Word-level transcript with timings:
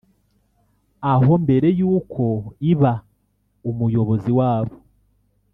aho 1.13 1.31
mbere 1.43 1.67
y’uko 1.79 2.23
iba 2.71 2.93
umuyobozi 3.69 4.31
wabo 4.39 4.75